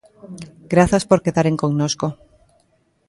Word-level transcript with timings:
Grazas 0.73 1.03
por 1.09 1.19
quedaren 1.25 1.55
connosco. 1.63 2.07